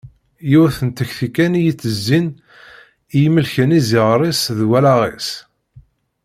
Yiwet 0.49 0.77
n 0.87 0.89
tekti 0.97 1.27
kan 1.35 1.53
i 1.59 1.61
yettezin 1.65 2.27
i 2.35 3.19
imelken 3.27 3.75
iziɣer-is 3.79 4.41
d 4.57 4.59
wallaɣ-is. 4.69 5.29